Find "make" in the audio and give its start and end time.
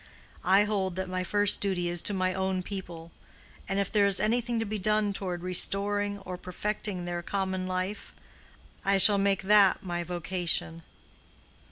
9.19-9.43